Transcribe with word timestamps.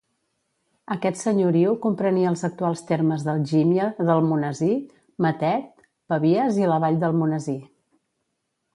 Aquest 0.93 1.19
senyoriu 1.19 1.75
comprenia 1.83 2.31
els 2.31 2.41
actuals 2.49 2.81
termes 2.93 3.27
d'Algímia 3.27 3.91
d'Almonesir, 4.09 4.73
Matet, 5.27 5.71
Pavies 6.15 6.63
i 6.65 6.71
La 6.75 6.85
Vall 6.87 7.03
d'Almonesir. 7.07 7.61